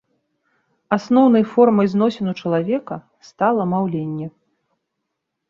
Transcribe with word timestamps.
Асноўнай 0.95 1.45
формай 1.51 1.89
зносін 1.93 2.31
у 2.33 2.33
чалавека 2.41 2.95
стала 3.29 3.63
маўленне. 3.77 4.27